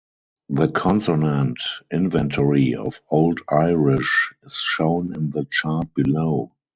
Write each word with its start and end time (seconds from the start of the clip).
The 0.49 0.67
consonant 0.71 1.59
inventory 1.93 2.73
of 2.73 2.99
Old 3.11 3.41
Irish 3.49 4.33
is 4.41 4.55
shown 4.55 5.13
in 5.13 5.29
the 5.29 5.45
chart 5.51 5.93
below. 5.93 6.51